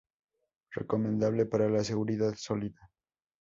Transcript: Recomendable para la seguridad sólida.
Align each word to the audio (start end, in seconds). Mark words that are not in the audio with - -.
Recomendable 0.71 1.45
para 1.45 1.69
la 1.69 1.83
seguridad 1.83 2.33
sólida. 2.35 2.89